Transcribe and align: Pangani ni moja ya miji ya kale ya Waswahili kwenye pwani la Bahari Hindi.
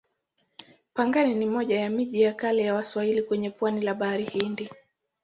Pangani 0.93 1.35
ni 1.35 1.45
moja 1.45 1.79
ya 1.79 1.89
miji 1.89 2.21
ya 2.21 2.33
kale 2.33 2.63
ya 2.63 2.73
Waswahili 2.75 3.23
kwenye 3.23 3.49
pwani 3.49 3.81
la 3.81 3.93
Bahari 3.93 4.23
Hindi. 4.23 4.69